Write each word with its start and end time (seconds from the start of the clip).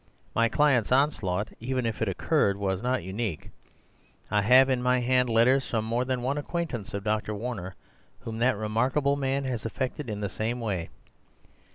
My 0.33 0.49
client's 0.49 0.91
onslaught, 0.91 1.49
even 1.59 1.85
if 1.85 2.01
it 2.01 2.07
occurred, 2.07 2.57
was 2.57 2.81
not 2.81 3.03
unique. 3.03 3.51
I 4.31 4.41
have 4.41 4.67
in 4.67 4.81
my 4.81 4.99
hand 4.99 5.29
letters 5.29 5.69
from 5.69 5.85
more 5.85 6.05
than 6.05 6.23
one 6.23 6.39
acquaintance 6.39 6.95
of 6.95 7.03
Dr. 7.03 7.35
Warner 7.35 7.75
whom 8.21 8.39
that 8.39 8.57
remarkable 8.57 9.15
man 9.15 9.43
has 9.43 9.63
affected 9.63 10.09
in 10.09 10.19
the 10.19 10.27
same 10.27 10.59
way. 10.59 10.89